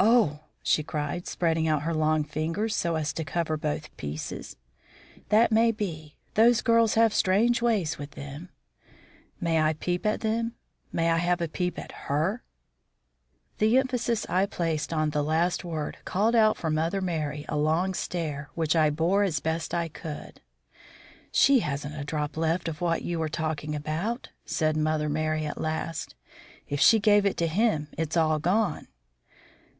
[0.00, 4.54] "Oh!" she cried, spreading out her long fingers so as to cover both pieces.
[5.30, 8.50] "That may be; those girls have strange ways with them."
[9.40, 10.54] "May I have a peep at them?
[10.92, 12.44] May I have a peep at her?"
[13.58, 17.92] The emphasis I placed on the last word called out from Mother Merry a long
[17.92, 20.40] stare, which I bore as best I could.
[21.32, 25.60] "She hasn't a drop left of what you were talking about," said Mother Merry at
[25.60, 26.14] last.
[26.68, 28.86] "If she gave it to him it's all gone."